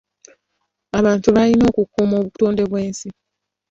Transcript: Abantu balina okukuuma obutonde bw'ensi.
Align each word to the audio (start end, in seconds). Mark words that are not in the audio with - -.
Abantu 0.99 1.27
balina 1.35 1.65
okukuuma 1.71 2.13
obutonde 2.21 2.63
bw'ensi. 2.69 3.07